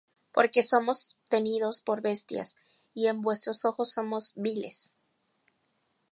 [0.33, 2.55] ¿Por qué somos tenidos por bestias,
[2.95, 4.95] Y en vuestros ojos somos viles?